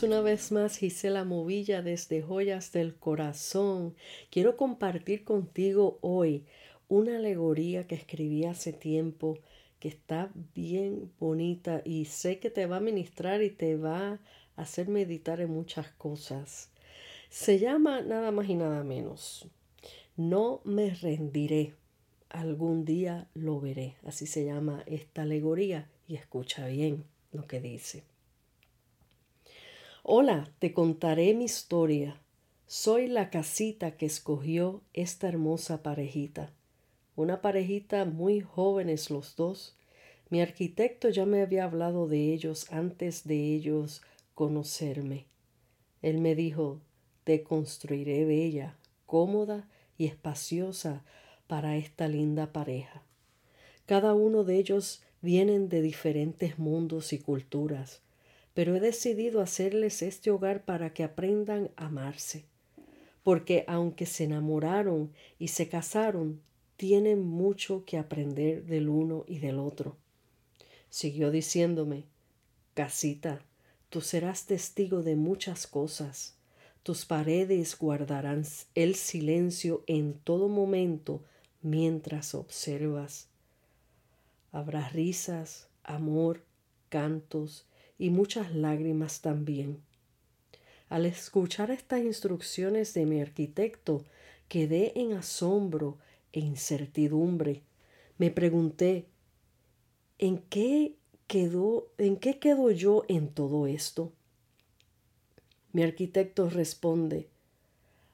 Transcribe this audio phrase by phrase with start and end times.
[0.00, 3.94] Una vez más, Gisela Movilla desde Joyas del Corazón.
[4.30, 6.44] Quiero compartir contigo hoy
[6.88, 9.38] una alegoría que escribí hace tiempo
[9.78, 14.20] que está bien bonita y sé que te va a ministrar y te va
[14.56, 16.70] a hacer meditar en muchas cosas.
[17.28, 19.46] Se llama nada más y nada menos.
[20.16, 21.74] No me rendiré.
[22.28, 23.96] Algún día lo veré.
[24.04, 28.11] Así se llama esta alegoría y escucha bien lo que dice.
[30.04, 32.20] Hola, te contaré mi historia.
[32.66, 36.52] Soy la casita que escogió esta hermosa parejita.
[37.14, 39.76] Una parejita muy jóvenes los dos.
[40.28, 44.02] Mi arquitecto ya me había hablado de ellos antes de ellos
[44.34, 45.26] conocerme.
[46.02, 46.80] Él me dijo,
[47.22, 51.04] te construiré bella, cómoda y espaciosa
[51.46, 53.04] para esta linda pareja.
[53.86, 58.02] Cada uno de ellos vienen de diferentes mundos y culturas
[58.54, 62.44] pero he decidido hacerles este hogar para que aprendan a amarse,
[63.22, 66.40] porque aunque se enamoraron y se casaron,
[66.76, 69.96] tienen mucho que aprender del uno y del otro.
[70.90, 72.04] Siguió diciéndome,
[72.74, 73.40] Casita,
[73.88, 76.34] tú serás testigo de muchas cosas.
[76.82, 78.44] Tus paredes guardarán
[78.74, 81.22] el silencio en todo momento
[81.62, 83.28] mientras observas.
[84.50, 86.42] Habrá risas, amor,
[86.88, 87.66] cantos,
[87.98, 89.82] y muchas lágrimas también.
[90.88, 94.04] Al escuchar estas instrucciones de mi arquitecto,
[94.48, 95.98] quedé en asombro
[96.32, 97.62] e incertidumbre.
[98.18, 99.06] Me pregunté,
[100.18, 104.12] ¿en qué quedó, en qué quedo yo en todo esto?
[105.72, 107.30] Mi arquitecto responde,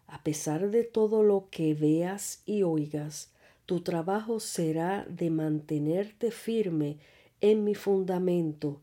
[0.07, 3.33] a pesar de todo lo que veas y oigas,
[3.67, 6.99] tu trabajo será de mantenerte firme
[7.41, 8.81] en mi fundamento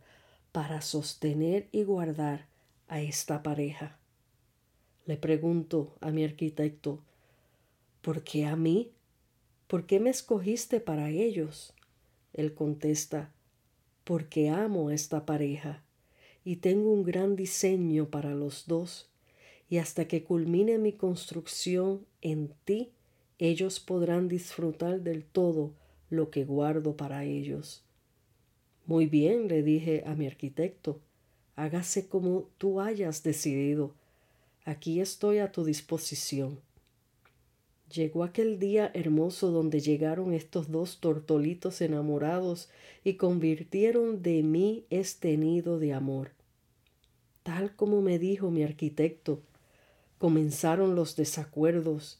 [0.55, 2.47] para sostener y guardar
[2.87, 3.99] a esta pareja.
[5.05, 7.01] Le pregunto a mi arquitecto,
[8.01, 8.93] ¿por qué a mí?
[9.67, 11.73] ¿Por qué me escogiste para ellos?
[12.31, 13.33] Él contesta,
[14.05, 15.83] porque amo a esta pareja
[16.45, 19.09] y tengo un gran diseño para los dos,
[19.69, 22.93] y hasta que culmine mi construcción en ti,
[23.39, 25.73] ellos podrán disfrutar del todo
[26.09, 27.84] lo que guardo para ellos.
[28.87, 30.99] Muy bien, le dije a mi arquitecto,
[31.55, 33.93] hágase como tú hayas decidido.
[34.63, 36.59] Aquí estoy a tu disposición.
[37.91, 42.69] Llegó aquel día hermoso donde llegaron estos dos tortolitos enamorados
[43.03, 46.31] y convirtieron de mí este nido de amor.
[47.41, 49.41] Tal como me dijo mi arquitecto,
[50.19, 52.19] comenzaron los desacuerdos,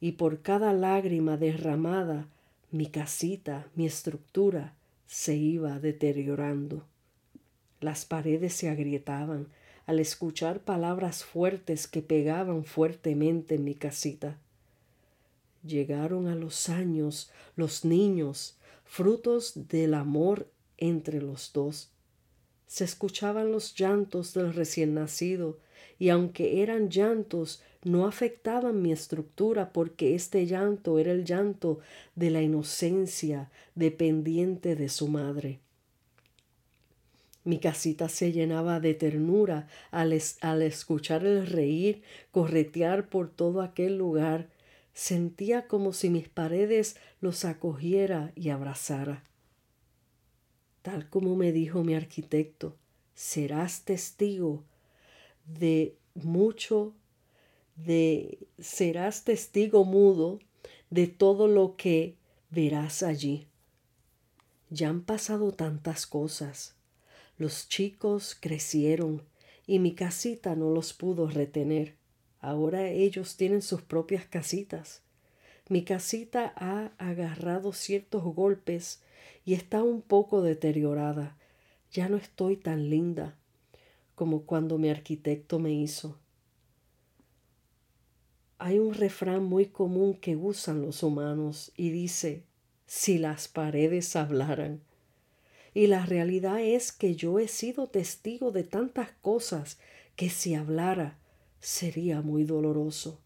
[0.00, 2.26] y por cada lágrima derramada,
[2.70, 4.74] mi casita, mi estructura,
[5.12, 6.86] se iba deteriorando.
[7.80, 9.48] Las paredes se agrietaban
[9.84, 14.38] al escuchar palabras fuertes que pegaban fuertemente en mi casita.
[15.66, 18.56] Llegaron a los años los niños,
[18.86, 21.90] frutos del amor entre los dos.
[22.66, 25.58] Se escuchaban los llantos del recién nacido,
[25.98, 31.80] y aunque eran llantos, no afectaban mi estructura porque este llanto era el llanto
[32.14, 35.60] de la inocencia dependiente de su madre.
[37.44, 43.98] Mi casita se llenaba de ternura al, al, escuchar el reír corretear por todo aquel
[43.98, 44.48] lugar.
[44.94, 49.24] Sentía como si mis paredes los acogiera y abrazara.
[50.82, 52.76] Tal como me dijo mi arquitecto,
[53.14, 54.64] serás testigo
[55.46, 56.94] de mucho
[57.76, 60.38] de serás testigo mudo
[60.90, 62.16] de todo lo que
[62.50, 63.46] verás allí.
[64.70, 66.76] Ya han pasado tantas cosas.
[67.38, 69.22] Los chicos crecieron
[69.66, 71.96] y mi casita no los pudo retener.
[72.40, 75.02] Ahora ellos tienen sus propias casitas.
[75.68, 79.02] Mi casita ha agarrado ciertos golpes
[79.44, 81.36] y está un poco deteriorada.
[81.90, 83.38] Ya no estoy tan linda
[84.14, 86.18] como cuando mi arquitecto me hizo.
[88.58, 92.44] Hay un refrán muy común que usan los humanos y dice,
[92.86, 94.82] si las paredes hablaran.
[95.74, 99.78] Y la realidad es que yo he sido testigo de tantas cosas
[100.14, 101.18] que si hablara
[101.58, 103.20] sería muy doloroso.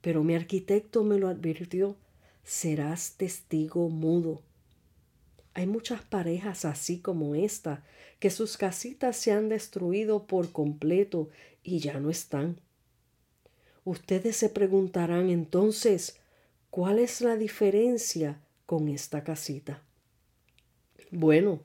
[0.00, 1.96] Pero mi arquitecto me lo advirtió,
[2.42, 4.42] serás testigo mudo.
[5.54, 7.84] Hay muchas parejas así como esta,
[8.18, 11.28] que sus casitas se han destruido por completo
[11.62, 12.60] y ya no están.
[13.84, 16.18] Ustedes se preguntarán entonces,
[16.70, 19.82] ¿cuál es la diferencia con esta casita?
[21.10, 21.60] Bueno,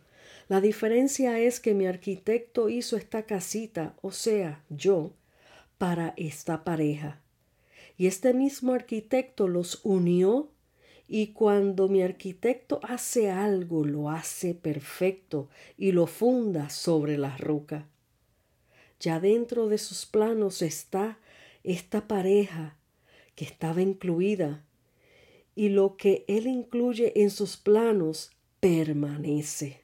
[0.47, 5.11] La diferencia es que mi arquitecto hizo esta casita, o sea, yo,
[5.79, 7.19] para esta pareja.
[7.97, 10.49] Y este mismo arquitecto los unió
[11.07, 17.87] y cuando mi arquitecto hace algo, lo hace perfecto y lo funda sobre la roca.
[18.99, 21.19] Ya dentro de sus planos está
[21.63, 22.77] esta pareja
[23.35, 24.63] que estaba incluida
[25.55, 29.81] y lo que él incluye en sus planos permanece.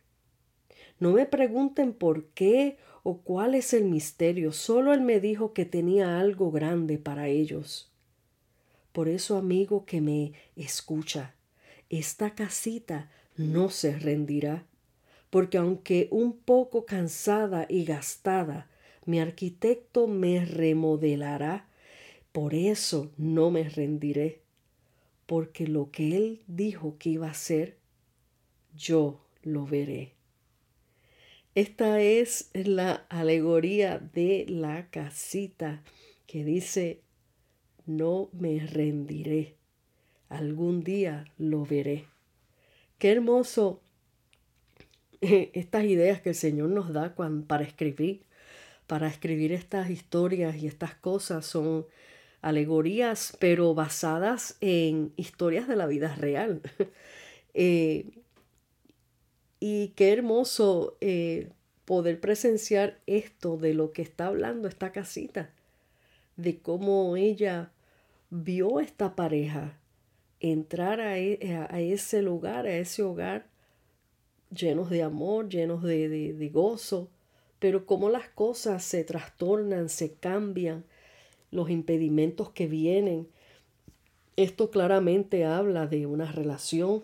[1.00, 5.66] No me pregunten por qué o cuál es el misterio, solo él me dijo que
[5.66, 7.91] tenía algo grande para ellos.
[8.92, 11.36] Por eso, amigo que me escucha,
[11.90, 14.66] esta casita no se rendirá,
[15.30, 18.70] porque aunque un poco cansada y gastada,
[19.06, 21.68] mi arquitecto me remodelará.
[22.32, 24.42] Por eso no me rendiré,
[25.26, 27.78] porque lo que él dijo que iba a hacer,
[28.76, 30.14] yo lo veré.
[31.56, 35.84] Esta es la alegoría de la casita
[36.26, 37.02] que dice,
[37.86, 39.56] no me rendiré,
[40.30, 42.06] algún día lo veré.
[42.98, 43.82] Qué hermoso
[45.22, 47.16] estas ideas que el Señor nos da
[47.48, 48.24] para escribir,
[48.88, 51.86] para escribir estas historias y estas cosas son
[52.42, 56.62] alegorías, pero basadas en historias de la vida real.
[57.54, 58.06] Eh,
[59.60, 61.50] y qué hermoso eh,
[61.84, 65.54] poder presenciar esto de lo que está hablando esta casita,
[66.42, 67.72] de cómo ella
[68.30, 69.78] vio esta pareja
[70.40, 71.38] entrar a, e,
[71.92, 73.48] ese lugar, a ese hogar,
[74.50, 77.10] llenos de amor, llenos de, de gozo,
[77.60, 80.84] pero cómo las cosas se trastornan, se cambian,
[81.52, 83.28] los impedimentos que vienen.
[84.38, 87.04] Esto claramente habla de una relación,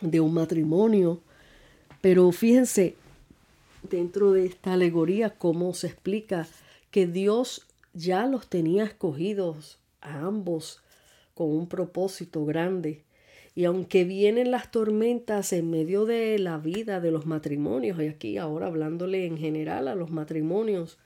[0.00, 1.20] de un matrimonio
[2.06, 2.94] pero fíjense
[3.82, 6.46] dentro de esta alegoría cómo se explica
[6.92, 7.65] que Dios
[7.96, 10.82] ya los tenía escogidos a ambos
[11.34, 13.04] con un propósito grande.
[13.54, 18.36] Y aunque vienen las tormentas en medio de la vida de los matrimonios, y aquí
[18.36, 20.98] ahora hablándole en general a los matrimonios,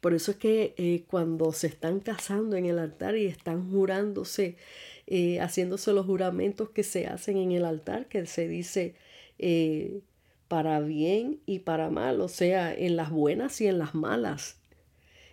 [0.00, 4.56] por eso es que eh, cuando se están casando en el altar y están jurándose
[5.06, 8.96] eh, haciéndose los juramentos que se hacen en el altar, que se dice
[9.38, 10.00] eh,
[10.48, 14.60] para bien y para mal, o sea, en las buenas y en las malas.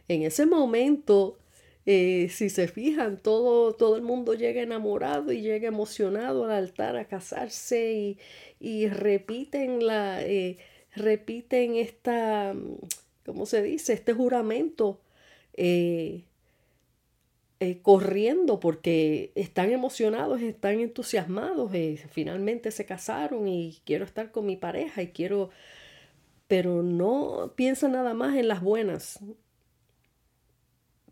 [0.07, 1.37] En ese momento,
[1.85, 6.97] eh, si se fijan, todo, todo el mundo llega enamorado y llega emocionado al altar
[6.97, 8.19] a casarse y,
[8.59, 10.21] y repiten la,
[10.95, 12.55] repiten esta,
[13.25, 13.93] ¿cómo se dice?
[13.93, 14.99] Este juramento.
[15.55, 16.23] Eh,
[17.81, 24.55] corriendo porque están emocionados, están entusiasmados, eh, finalmente se casaron y quiero estar con mi
[24.55, 25.49] pareja y quiero,
[26.47, 29.19] pero no piensan nada más en las buenas.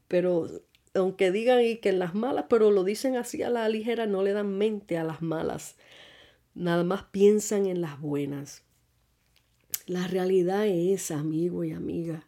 [0.07, 0.47] Pero
[0.93, 4.23] aunque digan y que en las malas, pero lo dicen así a la ligera, no
[4.23, 5.75] le dan mente a las malas.
[6.53, 8.63] Nada más piensan en las buenas.
[9.85, 12.27] La realidad es, amigo y amiga,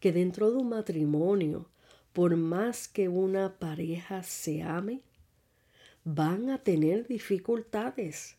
[0.00, 1.70] que dentro de un matrimonio,
[2.14, 5.00] por más que una pareja se ame,
[6.04, 8.36] van a tener dificultades,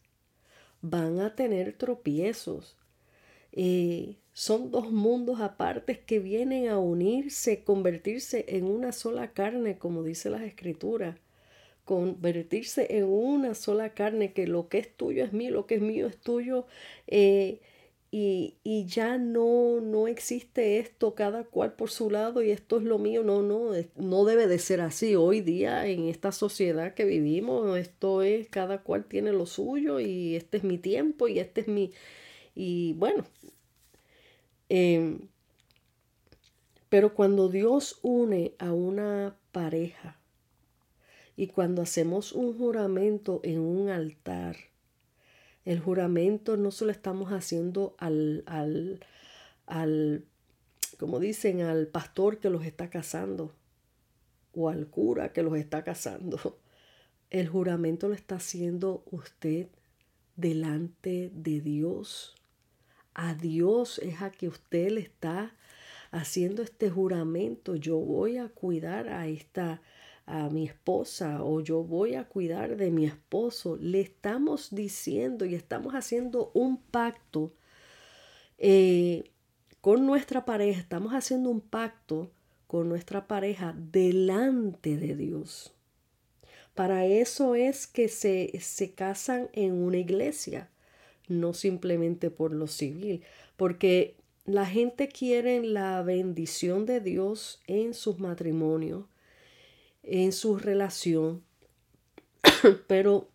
[0.81, 2.77] van a tener tropiezos.
[3.51, 10.03] Eh, son dos mundos apartes que vienen a unirse, convertirse en una sola carne, como
[10.03, 11.17] dice las escrituras.
[11.83, 15.81] Convertirse en una sola carne, que lo que es tuyo es mío, lo que es
[15.81, 16.65] mío es tuyo.
[17.07, 17.59] Eh,
[18.17, 22.97] y, ya no, no existe esto, cada cual por su lado y esto es lo
[22.97, 25.15] mío, no, no, no debe de ser así.
[25.15, 30.35] Hoy día en esta sociedad que vivimos, esto es, cada cual tiene lo suyo y
[30.37, 31.91] este es mi tiempo y este es mi,
[32.55, 33.25] y bueno,
[34.69, 35.27] em,
[36.87, 40.17] pero cuando Dios une a una pareja
[41.35, 44.55] y cuando hacemos un juramento en un altar,
[45.65, 49.03] el juramento no se lo estamos haciendo al, al,
[49.65, 50.23] al,
[50.99, 53.53] como dicen, al pastor que los está casando
[54.53, 56.59] o al cura que los está casando.
[57.31, 59.67] El juramento lo está haciendo usted
[60.35, 62.35] delante de Dios.
[63.15, 65.55] A Dios es a que usted le está
[66.11, 67.75] haciendo este juramento.
[67.75, 69.81] Yo voy a cuidar a esta
[70.25, 75.55] a mi esposa o yo voy a cuidar de mi esposo, le estamos diciendo y
[75.55, 77.53] estamos haciendo un pacto
[78.57, 79.31] eh,
[79.81, 82.31] con nuestra pareja, estamos haciendo un pacto
[82.67, 85.73] con nuestra pareja delante de Dios.
[86.73, 90.69] Para eso es que se, se casan en una iglesia,
[91.27, 93.23] no simplemente por lo civil,
[93.55, 99.05] porque la gente quiere la bendición de Dios en sus matrimonios,
[100.05, 101.43] en su relación,
[102.87, 103.27] pero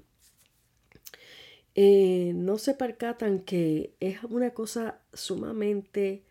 [1.75, 6.25] eh, no se percatan que es una cosa sumamente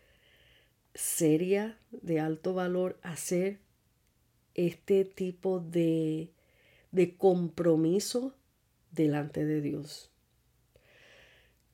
[0.94, 3.58] seria, de alto valor, hacer
[4.54, 6.30] este tipo de,
[6.90, 8.34] de compromiso
[8.90, 10.10] delante de Dios.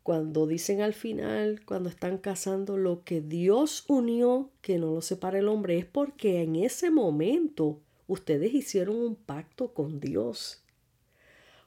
[0.03, 5.41] Cuando dicen al final, cuando están casando, lo que Dios unió, que no lo separa
[5.41, 10.63] el hombre, es porque en ese momento ustedes hicieron un pacto con Dios.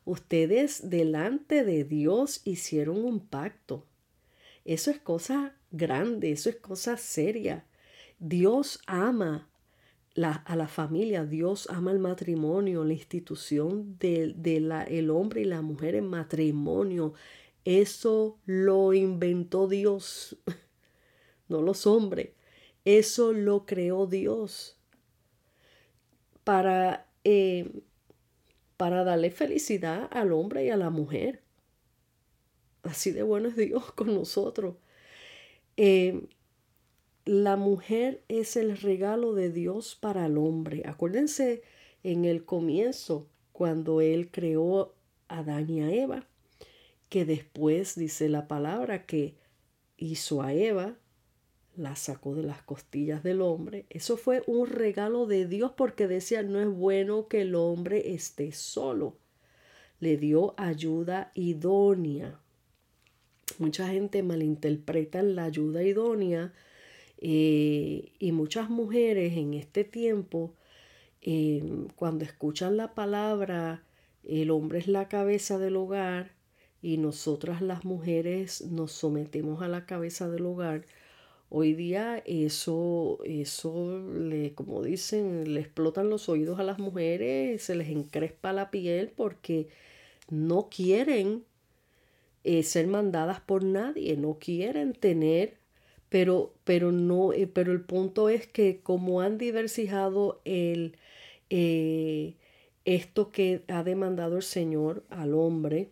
[0.05, 3.86] Ustedes delante de Dios hicieron un pacto.
[4.65, 7.65] Eso es cosa grande, eso es cosa seria.
[8.19, 9.50] Dios ama
[10.15, 14.58] a la familia, Dios ama el matrimonio, la institución del de
[14.89, 17.13] el hombre y la mujer en matrimonio.
[17.63, 20.38] Eso lo inventó Dios,
[21.48, 22.31] no los hombres.
[22.84, 24.78] Eso lo creó Dios
[26.50, 27.70] para, eh,
[28.75, 31.44] para darle felicidad al hombre y a la mujer.
[32.82, 34.77] Así de bueno es Dios con nosotros.
[35.77, 36.27] Eh,
[37.24, 40.82] la mujer es el regalo de Dios para el hombre.
[40.88, 41.62] Acuérdense
[42.01, 44.96] en el comienzo, cuando Él creó
[45.27, 46.27] a Adán y a Eva,
[47.10, 49.36] que después dice la palabra que
[49.98, 50.98] hizo a Eva,
[51.79, 53.86] la sacó de las costillas del hombre.
[53.89, 58.51] Eso fue un regalo de Dios porque decía, no es bueno que el hombre esté
[58.51, 59.17] solo.
[60.01, 62.38] Le dio ayuda idónea.
[63.59, 66.53] Mucha gente malinterpreta la ayuda idónea
[67.17, 70.53] eh, y muchas mujeres en este tiempo,
[71.21, 73.83] em, cuando escuchan la palabra,
[74.25, 76.31] el hombre es la cabeza del hogar
[76.81, 80.86] y nosotras las mujeres nos sometemos a la cabeza del hogar,
[81.50, 87.75] hoy día eso, eso le, como dicen, le explotan los oídos a las mujeres, se
[87.75, 89.68] les encrespa la piel porque
[90.29, 91.44] no quieren
[92.44, 95.60] eh, ser mandadas por nadie, no quieren tener
[96.10, 100.98] pero, pero no, eh, pero el punto es que como han diversificado el,
[101.50, 102.36] eh,
[102.86, 105.91] esto que ha demandado el Señor al hombre,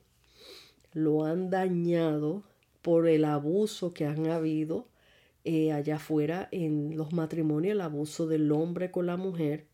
[0.94, 2.44] lo han dañado
[2.82, 4.88] por el abuso que han habido
[5.50, 9.68] eh, allá afuera en los matrimonios, el abuso del hombre con la mujer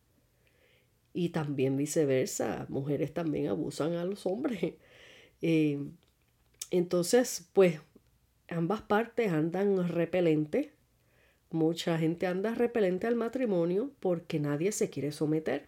[1.13, 4.75] y también viceversa, mujeres también abusan a los hombres.
[6.69, 7.79] entonces, pues
[8.49, 10.73] ambas partes andan repelente.
[11.49, 15.67] Mucha gente anda repelente al matrimonio porque nadie se quiere someter.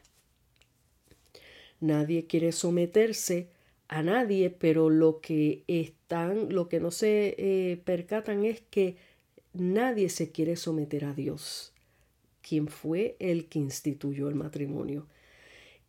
[1.79, 3.50] Nadie quiere someterse
[3.88, 8.97] a nadie, pero lo que están, lo que no se eh, percatan es que
[9.57, 11.74] nadie se quiere someter a Dios,
[12.41, 15.07] quien fue el que instituyó el matrimonio.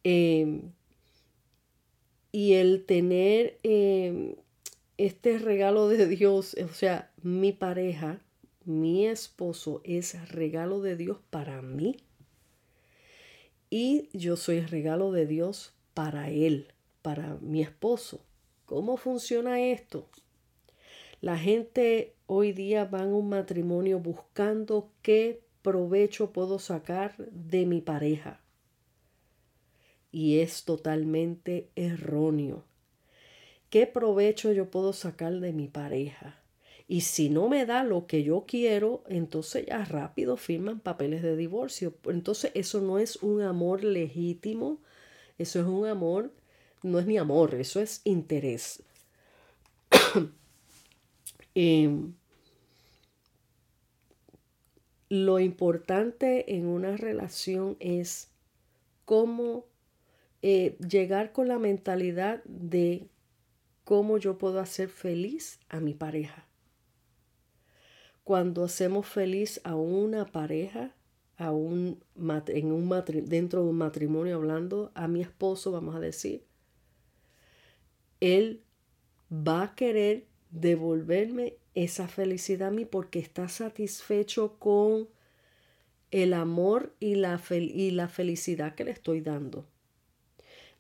[0.05, 0.63] Em,
[2.33, 4.35] y el tener em,
[4.99, 8.21] este regalo de Dios, o sea, mi pareja,
[8.65, 11.97] mi esposo es regalo de Dios para mí.
[13.71, 16.69] Y yo soy regalo de Dios para él,
[17.03, 18.21] para mi esposo.
[18.65, 20.09] ¿Cómo funciona esto?
[21.21, 27.81] La gente hoy día va a un matrimonio buscando qué provecho puedo sacar de mi
[27.81, 28.41] pareja.
[30.13, 32.65] Y es totalmente erróneo.
[33.71, 36.43] ¿Qué provecho yo puedo sacar de mi pareja?
[36.87, 41.37] Y si no me da lo que yo quiero, entonces ya rápido firman papeles de
[41.37, 41.95] divorcio.
[42.05, 44.81] Entonces eso no es un amor legítimo,
[45.39, 46.33] eso es un amor,
[46.83, 48.83] no es ni amor, eso es interés.
[51.59, 52.13] Em,
[55.09, 58.29] lo importante en una relación es
[59.07, 59.65] cómo
[60.43, 63.09] eh, llegar con la mentalidad de
[63.85, 66.47] cómo yo puedo hacer feliz a mi pareja.
[68.23, 70.95] Cuando hacemos feliz a una pareja,
[71.39, 72.03] a un,
[72.49, 72.91] en un
[73.25, 76.45] dentro de un matrimonio hablando, a mi esposo, vamos a decir,
[78.21, 78.61] él
[79.33, 85.09] va a querer devolverme esa felicidad a mí porque está satisfecho con
[86.11, 89.67] el amor y la, y la felicidad que le estoy dando.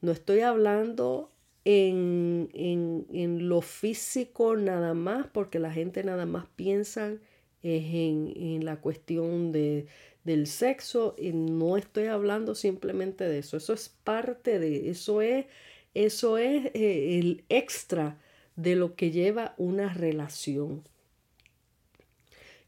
[0.00, 1.30] No estoy hablando
[1.64, 7.14] en, lo físico nada más, porque la gente nada más piensa
[7.62, 9.86] en, la cuestión de,
[10.24, 15.46] del sexo y no estoy hablando simplemente de eso, eso es parte de, eso es,
[15.94, 18.18] eso es eh, el extra
[18.56, 20.82] de lo que lleva una relación.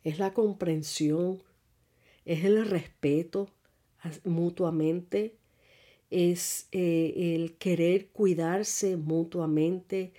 [0.04, 1.42] Es la comprensión,
[2.24, 3.48] es el respeto
[4.24, 5.34] mutuamente,
[6.10, 10.12] es eh, el querer cuidarse mutuamente,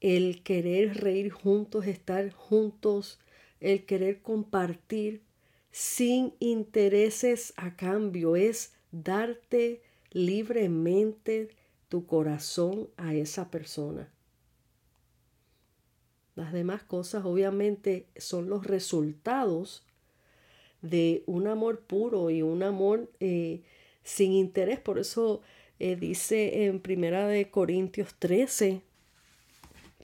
[0.00, 3.18] el querer reír juntos, estar juntos,
[3.60, 5.22] el querer compartir
[5.70, 11.48] sin intereses a cambio, es darte libremente
[11.88, 14.12] tu corazón a esa persona.
[16.34, 19.84] Las demás cosas obviamente son los resultados
[20.80, 23.60] de un amor puro y un amor eh,
[24.02, 24.80] sin interés.
[24.80, 25.42] Por eso
[25.78, 28.82] eh, dice en Primera de Corintios 13,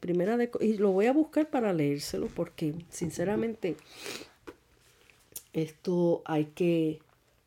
[0.00, 3.76] Primera de, y lo voy a buscar para leérselo porque sinceramente
[5.52, 7.00] esto hay que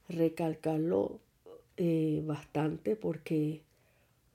[0.10, 1.20] recalcarlo
[1.78, 3.62] eh, bastante porque,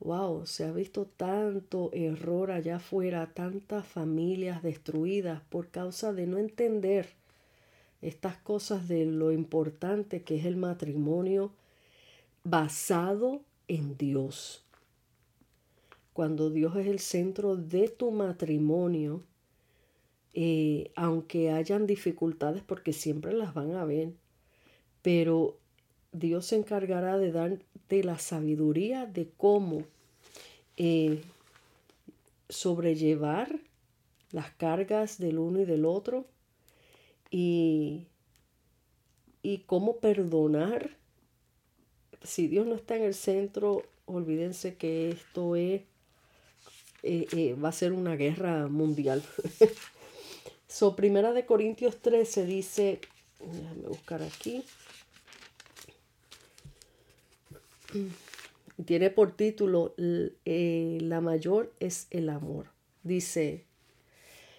[0.00, 6.38] wow, se ha visto tanto error allá afuera, tantas familias destruidas por causa de no
[6.38, 7.08] entender
[8.02, 11.52] estas cosas de lo importante que es el matrimonio
[12.44, 14.64] basado en Dios.
[16.12, 19.22] Cuando Dios es el centro de tu matrimonio,
[20.34, 24.12] eh, aunque hayan dificultades, porque siempre las van a haber,
[25.02, 25.58] pero
[26.12, 27.32] Dios se encargará de
[27.86, 29.84] darte la sabiduría de cómo
[30.76, 31.22] eh,
[32.48, 33.60] sobrellevar
[34.32, 36.26] las cargas del uno y del otro
[37.30, 38.06] y,
[39.42, 40.96] y cómo perdonar.
[42.22, 45.82] Si Dios no está en el centro, olvídense que esto es,
[47.02, 49.22] eh, eh, va a ser una guerra mundial.
[50.66, 53.00] so, primera de Corintios 13 dice,
[53.38, 54.64] déjame buscar aquí.
[58.84, 62.66] Tiene por título eh, La mayor es el amor.
[63.02, 63.64] Dice,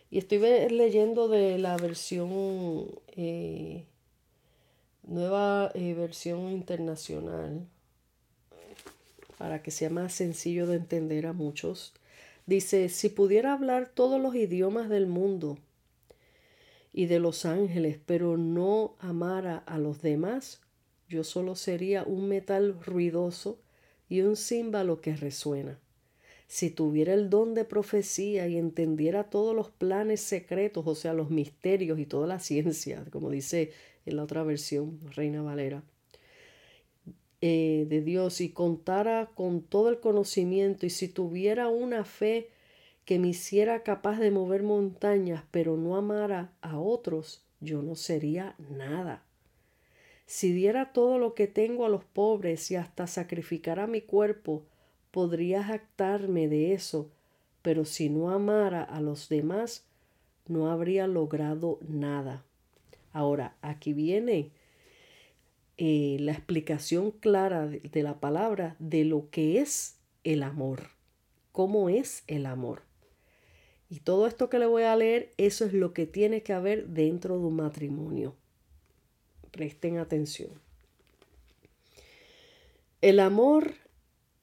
[0.09, 3.83] y estoy leyendo de la versión, eh,
[5.03, 7.67] nueva eh, versión internacional,
[9.37, 11.93] para que sea más sencillo de entender a muchos.
[12.45, 15.57] Dice, si pudiera hablar todos los idiomas del mundo
[16.93, 20.61] y de los ángeles, pero no amara a los demás,
[21.07, 23.59] yo solo sería un metal ruidoso
[24.09, 25.79] y un címbalo que resuena.
[26.47, 31.29] Si tuviera el don de profecía y entendiera todos los planes secretos, o sea, los
[31.29, 33.71] misterios y toda la ciencia, como dice
[34.05, 35.83] en la otra versión, Reina Valera,
[37.41, 42.49] eh, de Dios, y contara con todo el conocimiento, y si tuviera una fe
[43.05, 48.55] que me hiciera capaz de mover montañas, pero no amara a otros, yo no sería
[48.71, 49.26] nada.
[50.27, 54.65] Si diera todo lo que tengo a los pobres y hasta sacrificara mi cuerpo,
[55.09, 57.09] podría jactarme de eso,
[57.61, 59.85] pero si no amara a los demás,
[60.45, 62.43] no habría logrado nada.
[63.13, 64.51] Ahora, aquí viene
[65.77, 70.89] eh, la explicación clara de, de la palabra de lo que es el amor,
[71.53, 72.81] cómo es el amor.
[73.89, 76.87] Y todo esto que le voy a leer, eso es lo que tiene que haber
[76.87, 78.35] dentro de un matrimonio.
[79.51, 80.49] Presten atención.
[83.01, 83.75] El amor,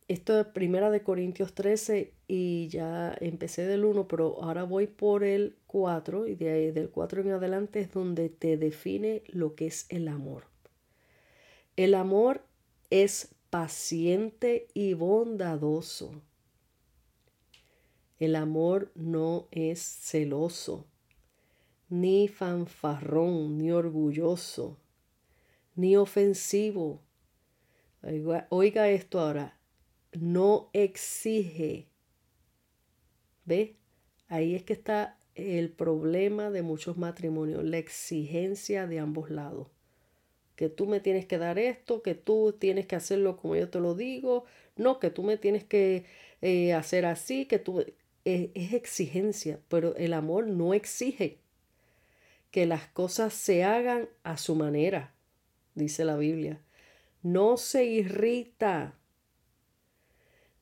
[0.07, 5.25] esto es primera de Corintios 13 y ya empecé del 1, pero ahora voy por
[5.25, 9.67] el 4 y de ahí del 4 en adelante es donde te define lo que
[9.67, 10.45] es el amor.
[11.77, 12.43] El amor
[12.91, 16.23] es paciente y bondadoso.
[18.21, 20.87] El amor no es celoso,
[21.89, 24.79] ni fanfarrón, ni orgulloso
[25.77, 27.03] ni ofensivo.
[28.51, 29.59] Oiga, esto ahora.
[30.13, 31.89] No exige.
[33.45, 33.77] ¿Ve?
[34.29, 39.69] Ahí es que está el problema de muchos matrimonios, la exigencia de ambos lados.
[40.55, 43.81] Que tú me tienes que dar esto, que tú tienes que hacerlo como yo te
[43.81, 44.45] lo digo,
[44.77, 46.05] no, que tú me tienes que
[46.43, 47.85] eh, hacer así, que tú...
[48.25, 51.39] es exigencia, pero el amor no exige
[52.51, 55.14] que las cosas se hagan a su manera
[55.75, 56.61] dice la Biblia.
[57.23, 58.99] No se irrita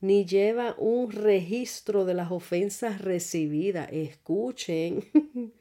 [0.01, 3.89] ni lleva un registro de las ofensas recibidas.
[3.93, 5.05] Escuchen,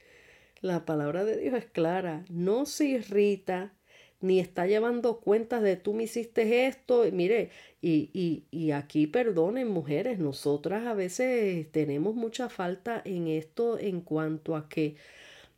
[0.61, 2.25] la palabra de Dios es clara.
[2.29, 3.73] No se irrita
[4.19, 7.05] ni está llevando cuentas de tú me hiciste esto.
[7.11, 7.49] Mire,
[7.81, 14.01] y, y, y aquí perdonen mujeres, nosotras a veces tenemos mucha falta en esto en
[14.01, 14.95] cuanto a que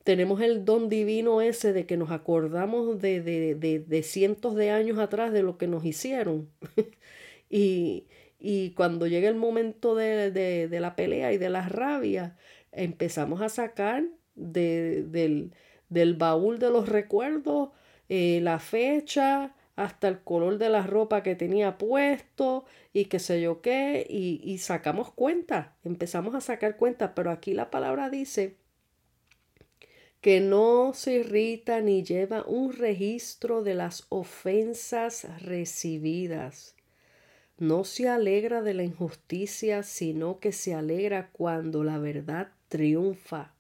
[0.04, 4.72] tenemos el don divino ese de que nos acordamos de, de, de, de cientos de
[4.72, 6.50] años atrás de lo que nos hicieron.
[7.50, 8.06] y,
[8.46, 12.36] y cuando llega el momento de, la pelea y de la rabia,
[12.74, 14.04] empezamos a sacar
[14.36, 15.54] del,
[16.18, 17.70] baúl de los recuerdos
[18.10, 23.42] eh, la fecha, hasta el color de la ropa que tenía puesto y qué sé
[23.42, 28.58] yo qué, y, y sacamos cuenta, empezamos a sacar cuenta, pero aquí la palabra dice
[30.24, 36.78] que no se irrita ni lleva un registro de las ofensas recibidas.
[37.58, 43.54] No se alegra de la injusticia, sino que se alegra cuando la verdad triunfa.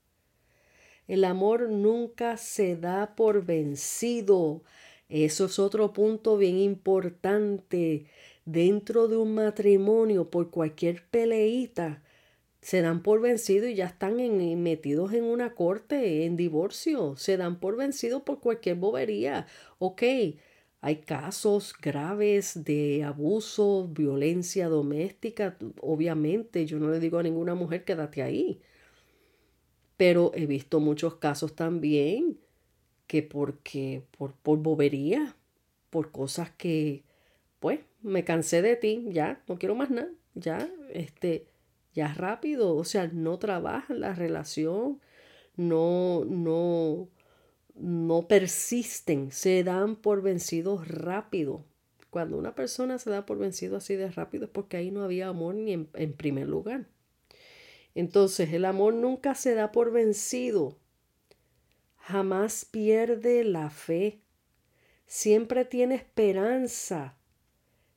[1.05, 4.63] El amor nunca se da por vencido.
[5.09, 8.05] Eso es otro punto bien importante.
[8.45, 12.01] Dentro de un matrimonio, por cualquier peleita,
[12.63, 14.15] se dan por vencido y ya están
[14.63, 17.17] metidos en una corte, en divorcio.
[17.17, 19.47] Se dan por vencido por cualquier bobería.
[19.79, 20.03] Ok,
[20.79, 25.57] hay casos graves de abuso, violencia doméstica.
[25.81, 28.61] Obviamente, yo no le digo a ninguna mujer quédate ahí.
[29.97, 32.39] Pero he visto muchos casos también
[33.07, 35.35] que porque por, por bobería,
[35.89, 37.03] por cosas que,
[37.59, 41.45] pues, me cansé de ti, ya, no quiero más nada, ya, este,
[41.93, 44.99] ya rápido, o sea, no trabajan la relación,
[45.55, 47.09] no, no,
[47.75, 51.65] no persisten, se dan por vencidos rápido.
[52.09, 55.27] Cuando una persona se da por vencido así de rápido es porque ahí no había
[55.27, 56.87] amor ni en, en primer lugar.
[57.95, 60.77] Entonces el amor nunca se da por vencido
[62.03, 64.19] jamás pierde la fe,
[65.05, 67.17] siempre tiene esperanza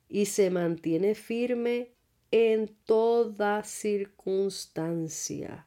[0.07, 1.91] y se mantiene firme
[2.31, 5.65] en toda circunstancia.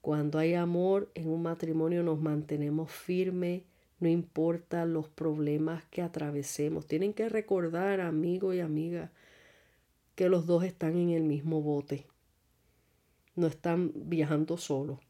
[0.00, 3.62] Cuando hay amor en un matrimonio nos mantenemos firmes,
[4.00, 6.86] no importa los problemas que atravesemos.
[6.86, 9.10] Tienen que recordar, amigo y amiga,
[10.14, 12.06] que los dos están en el mismo bote.
[13.34, 15.00] No están viajando solos.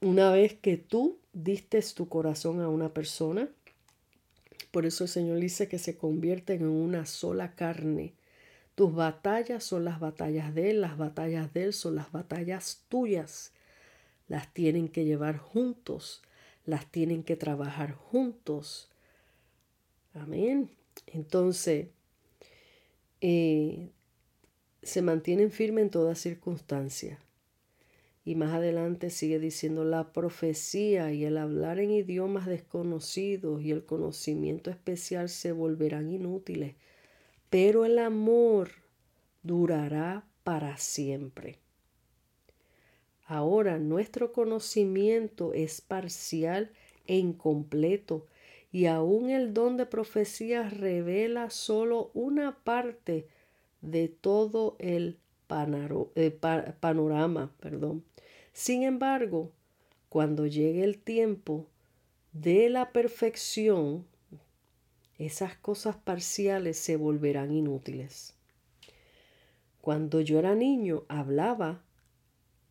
[0.00, 3.48] Una vez que tú diste tu corazón a una persona,
[4.70, 8.14] por eso el Señor dice que se convierten en una sola carne.
[8.80, 13.52] Tus batallas son las batallas de Él, las batallas de Él son las batallas tuyas.
[14.26, 16.22] Las tienen que llevar juntos,
[16.64, 18.88] las tienen que trabajar juntos.
[20.14, 20.70] Amén.
[21.08, 21.88] Entonces,
[23.20, 23.90] eh,
[24.82, 27.18] se mantienen firmes en toda circunstancia.
[28.24, 33.84] Y más adelante sigue diciendo la profecía y el hablar en idiomas desconocidos y el
[33.84, 36.76] conocimiento especial se volverán inútiles,
[37.50, 38.70] pero el amor
[39.42, 41.58] durará para siempre.
[43.26, 46.72] Ahora nuestro conocimiento es parcial
[47.06, 48.26] e incompleto
[48.72, 53.26] y aún el don de profecía revela solo una parte
[53.80, 55.18] de todo el
[56.14, 56.38] eh,
[56.80, 57.52] panorama.
[57.60, 58.04] Perdón.
[58.52, 59.50] Sin embargo,
[60.08, 61.66] cuando llegue el tiempo
[62.32, 64.06] de la perfección,
[65.26, 68.34] esas cosas parciales se volverán inútiles.
[69.80, 71.82] Cuando yo era niño, hablaba,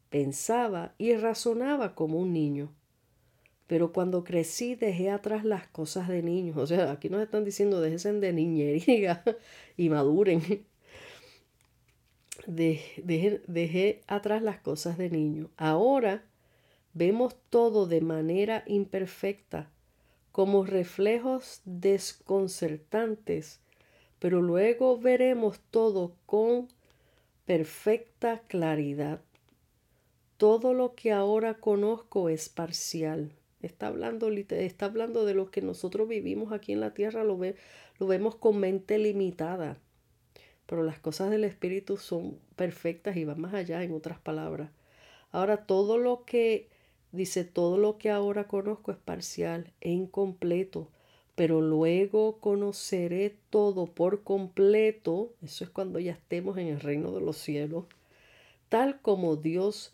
[0.10, 2.74] pensaba y razonaba como un niño.
[3.68, 6.58] Pero cuando crecí dejé atrás las cosas de niños.
[6.58, 9.24] O sea, aquí nos están diciendo déjense de niñería
[9.78, 10.42] y maduren
[12.48, 15.50] dejé, atrás las cosas de niño.
[15.58, 16.24] Ahora
[16.94, 19.70] vemos todo de manera imperfecta,
[20.40, 23.60] como reflejos desconcertantes,
[24.20, 26.70] pero luego veremos todo con
[27.46, 29.20] perfecta claridad.
[30.38, 33.34] Todo lo que ahora conozco es parcial.
[33.62, 37.38] Está hablando, está hablando de lo que nosotros vivimos aquí en la tierra, lo,
[37.98, 39.78] lo vemos con mente limitada
[40.68, 44.70] pero las cosas del Espíritu son perfectas y van más allá, en otras palabras.
[45.34, 46.70] Ahora, todo lo que
[47.12, 50.90] dice, todo lo que ahora conozco es parcial e incompleto,
[51.36, 57.22] pero luego conoceré todo por completo, eso es cuando ya estemos en el reino de
[57.22, 57.86] los cielos,
[58.68, 59.94] tal como Dios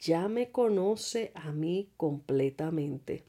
[0.00, 3.24] ya me conoce a mí completamente.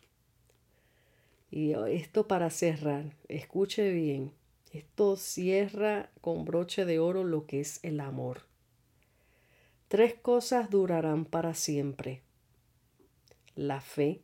[1.51, 4.32] Y esto para cerrar, escuche bien.
[4.71, 8.43] Esto cierra con broche de oro lo que es el amor.
[9.89, 12.21] Tres cosas durarán para siempre.
[13.55, 14.23] La fe,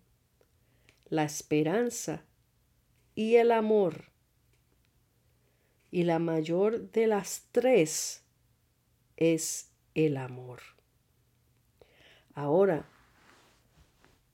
[1.05, 2.25] la esperanza
[3.15, 4.05] y el amor.
[5.91, 8.23] Y la mayor de las tres
[9.15, 10.61] es el amor.
[12.33, 12.85] Ahora,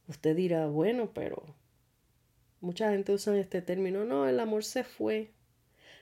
[0.07, 1.55] usted dirá, bueno, pero
[2.59, 5.31] mucha gente usa este término, no, el amor se fue.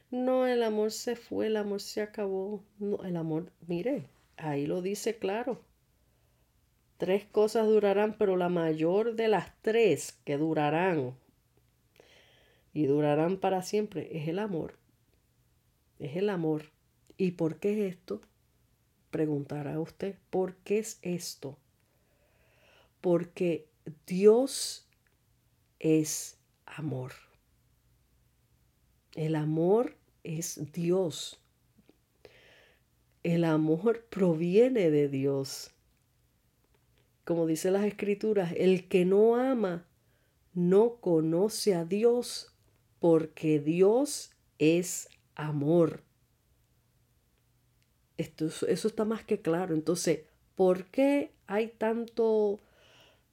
[0.09, 2.63] No, el amor se fue, el amor se acabó.
[2.79, 5.63] No, el amor, mire, ahí lo dice claro.
[7.01, 11.15] Tres cosas durarán, pero la mayor de las tres que durarán
[12.75, 14.77] y durarán para siempre es el amor.
[15.97, 16.65] Es el amor.
[17.17, 18.21] ¿Y por qué es esto?
[19.09, 21.57] Preguntará usted, ¿por qué es esto?
[23.01, 23.67] Porque
[24.05, 24.87] Dios
[25.79, 26.37] es
[26.67, 27.13] amor.
[29.15, 31.41] El amor es Dios.
[33.23, 35.73] El amor proviene de Dios
[37.23, 39.85] como dice las escrituras, el que no ama
[40.53, 42.53] no conoce a Dios
[42.99, 46.03] porque Dios es amor.
[48.17, 49.73] Esto, eso está más que claro.
[49.73, 50.21] Entonces,
[50.55, 52.59] ¿por qué hay tanto,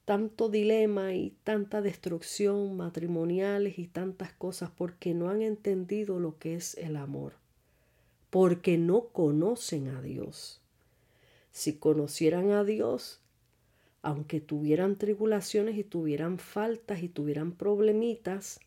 [0.05, 4.71] tanto dilema y tanta destrucción matrimoniales y tantas cosas?
[4.75, 7.33] Porque no han entendido lo que es el amor.
[8.29, 10.61] Porque no conocen a Dios.
[11.51, 13.18] Si conocieran a Dios,
[14.01, 18.59] aunque tuvieran tribulaciones y tuvieran faltas y tuvieran problemitas,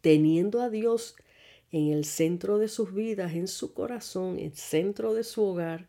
[0.00, 1.16] teniendo a Dios
[1.72, 5.88] en el centro de sus vidas, en su corazón, en el centro de su hogar,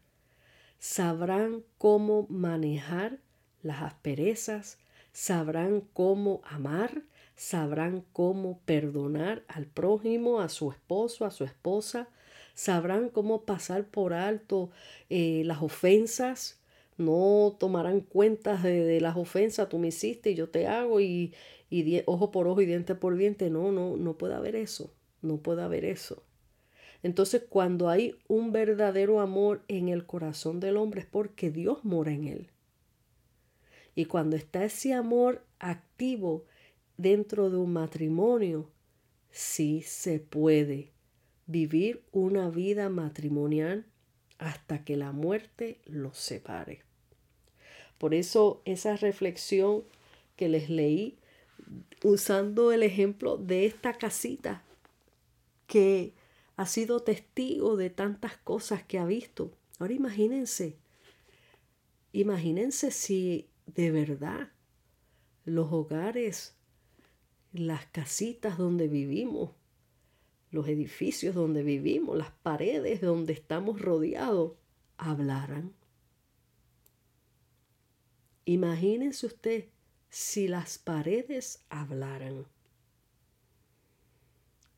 [0.80, 3.19] sabrán cómo manejar
[3.63, 4.78] las asperezas,
[5.13, 7.04] sabrán cómo amar,
[7.36, 12.10] sabrán cómo perdonar al prójimo, a su esposo, a su esposa,
[12.54, 14.69] sabrán cómo pasar por alto
[15.10, 16.61] eh, las ofensas,
[16.97, 21.34] no tomarán cuentas de, las ofensas, tú me hiciste y yo te hago y,
[21.69, 23.49] y ojo por ojo y diente por diente.
[23.49, 26.23] No, no, no puede haber eso, no puede haber eso.
[27.04, 32.12] Entonces cuando hay un verdadero amor en el corazón del hombre es porque Dios mora
[32.12, 32.49] en él.
[33.95, 36.45] Y cuando está ese amor activo
[36.97, 38.69] dentro de un matrimonio,
[39.32, 40.91] sí se puede
[41.47, 43.86] vivir una vida matrimonial
[44.41, 46.82] hasta que la muerte los separe.
[47.99, 49.84] Por eso esa reflexión
[50.36, 51.19] que les leí
[52.04, 54.63] usando el ejemplo de esta casita
[55.67, 56.13] que
[56.58, 59.51] ha sido testigo de tantas cosas que ha visto.
[59.77, 60.75] Ahora imagínense,
[62.12, 64.49] imagínense si de verdad
[65.45, 66.56] los hogares,
[67.54, 69.51] las casitas donde vivimos,
[70.52, 74.54] los edificios donde vivimos, las paredes donde estamos rodeados,
[74.98, 75.74] hablaran.
[78.46, 79.66] Imagínense usted
[80.10, 82.46] si las paredes hablaran.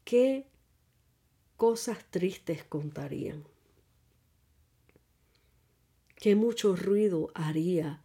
[0.06, 0.46] ¿Qué
[1.58, 3.44] cosas tristes contarían?
[6.16, 8.04] ¿Qué mucho ruido haría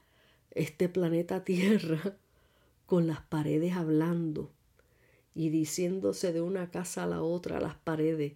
[0.53, 2.17] este planeta Tierra
[2.87, 4.51] con las paredes hablando
[5.39, 8.35] y diciéndose de una casa a la otra las paredes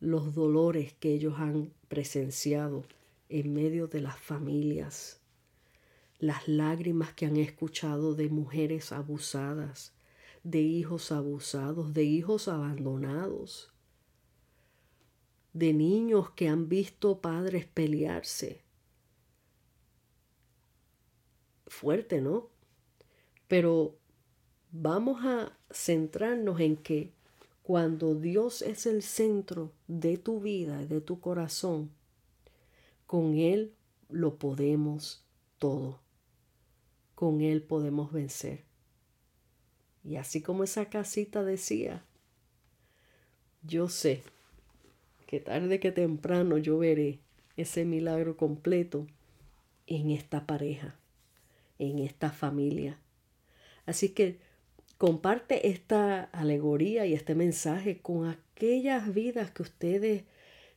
[0.00, 2.84] los dolores que ellos han presenciado
[3.28, 5.18] en medio de las familias?
[6.18, 9.94] las lágrimas que han escuchado de mujeres abusadas,
[10.42, 13.72] de hijos abusados, de hijos abandonados,
[15.52, 18.62] de niños que han visto padres pelearse.
[21.66, 22.48] Fuerte, ¿no?
[23.46, 23.97] Pero
[24.80, 27.12] vamos a centrarnos en que
[27.62, 31.90] cuando Dios es el centro de tu vida y de tu corazón,
[33.06, 33.74] con Él
[34.08, 35.24] lo podemos
[35.58, 36.00] todo
[37.18, 38.62] con Él podemos vencer.
[40.04, 42.04] Y así como esa casita decía,
[43.64, 44.22] yo sé
[45.26, 47.18] que tarde que temprano yo veré
[47.56, 49.08] ese milagro completo
[49.88, 50.94] en esta pareja,
[51.80, 53.00] en esta familia.
[53.84, 54.38] Así que
[54.98, 60.24] comparte esta alegoría y este mensaje con aquellas vidas que ustedes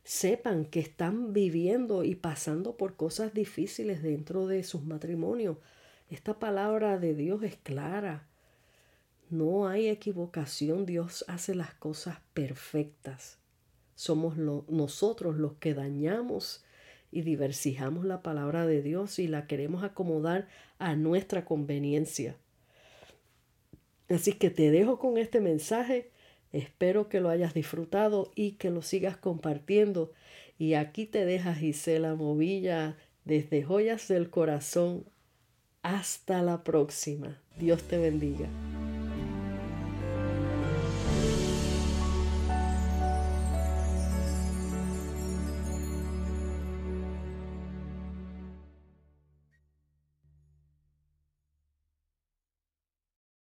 [0.04, 5.58] sepan que están viviendo y pasando por cosas difíciles dentro de sus matrimonios
[6.12, 8.28] esta palabra de Dios es clara.
[9.30, 10.84] No hay equivocación.
[10.84, 13.38] Dios hace las cosas perfectas.
[13.94, 16.66] Somos nosotros los que dañamos
[17.10, 22.36] y diversijamos la palabra de Dios y la queremos acomodar a nuestra conveniencia.
[24.12, 26.10] Así que te dejo con este mensaje.
[26.52, 30.12] Espero que lo hayas disfrutado y que lo sigas compartiendo.
[30.58, 35.04] Y aquí te deja Gisela Movilla desde Joyas del Corazón
[35.82, 37.40] hasta la próxima.
[37.58, 38.48] Dios te bendiga.